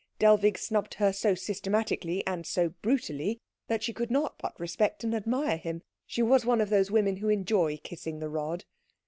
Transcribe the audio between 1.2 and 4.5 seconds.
systematically and so brutally that she could not